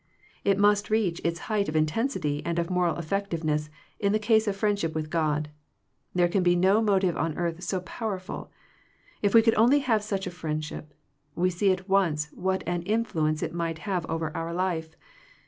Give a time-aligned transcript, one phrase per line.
[0.43, 3.69] It must reach its height of intensity and of moral effec tiveness
[3.99, 5.51] in the case of friendship with God.
[6.15, 8.49] There can be no motive on earth so powerful.
[9.21, 10.95] If we could only have such a friendship,
[11.35, 14.95] we see at once what an in fluence it might have over our life.